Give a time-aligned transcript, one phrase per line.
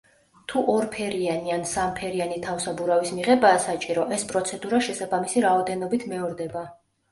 [0.51, 6.69] თუ ორ ფერიანი ან სამ ფერიანი თავსაბურავის მიღებაა საჭირო, ეს პროცედურა შესაბამისი რაოდენობით მეორდება.